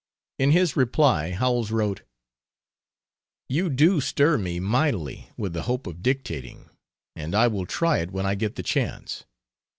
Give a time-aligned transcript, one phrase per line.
[0.39, 2.01] In his reply, Howells wrote:
[3.47, 6.71] "You do stir me mightily with the hope of dictating
[7.15, 9.25] and I will try it when I get the chance.